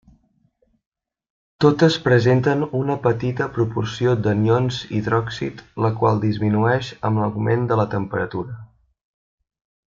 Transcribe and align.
Totes 1.65 1.97
presenten 2.05 2.63
una 2.79 2.95
petita 3.03 3.49
proporció 3.59 4.15
d'anions 4.27 4.81
hidròxid, 5.01 5.63
la 5.87 5.93
qual 6.01 6.25
disminueix 6.27 6.93
amb 7.11 7.25
l'augment 7.25 7.71
de 7.73 7.81
la 7.85 7.89
temperatura. 7.97 8.61